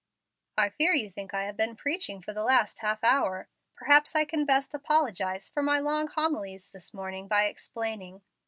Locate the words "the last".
2.33-2.79